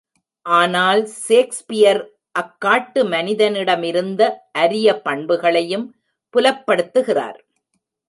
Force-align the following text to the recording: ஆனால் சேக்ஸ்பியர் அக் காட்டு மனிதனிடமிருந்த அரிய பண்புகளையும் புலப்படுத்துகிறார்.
ஆனால் 0.45 1.01
சேக்ஸ்பியர் 1.27 2.01
அக் 2.31 2.55
காட்டு 2.59 3.03
மனிதனிடமிருந்த 3.05 4.21
அரிய 4.57 4.97
பண்புகளையும் 5.01 5.87
புலப்படுத்துகிறார். 6.33 7.39